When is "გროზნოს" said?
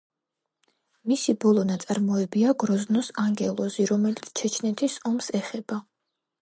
2.65-3.13